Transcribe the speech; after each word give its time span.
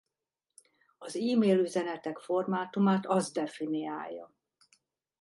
Az 0.97 1.15
e-mail 1.15 1.57
üzenetek 1.59 2.17
formátumát 2.19 3.05
az 3.05 3.31
definiálja. 3.31 4.33